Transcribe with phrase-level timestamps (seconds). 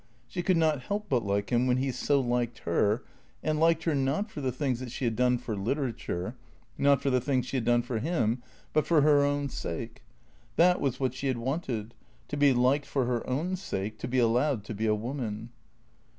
[0.27, 3.03] She could not help but like him when he so liked her,
[3.43, 6.33] and liked her, not for the things that she had done for literature,
[6.75, 8.41] not for the things she had done for him,
[8.73, 10.01] but for her own sake.
[10.55, 11.93] That was what she had wanted,
[12.29, 15.49] to be liked for her own sake, to be allowed to be a woman.